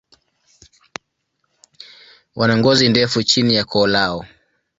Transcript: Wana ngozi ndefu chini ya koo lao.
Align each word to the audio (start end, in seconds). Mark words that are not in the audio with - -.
Wana 2.35 2.57
ngozi 2.57 2.89
ndefu 2.89 3.19
chini 3.29 3.53
ya 3.57 3.63
koo 3.71 3.87
lao. 3.87 4.19